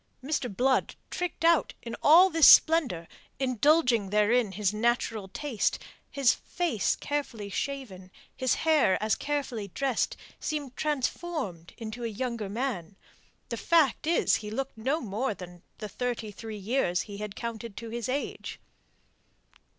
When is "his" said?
4.53-4.73, 6.09-6.33, 8.35-8.55, 17.91-18.09